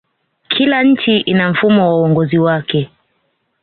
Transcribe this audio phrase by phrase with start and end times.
[0.49, 2.89] kila nchi ina mfumo wa uongozi wake